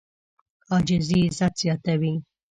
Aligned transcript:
عاجزي 0.71 1.19
عزت 1.27 1.53
زیاتوي. 1.61 2.13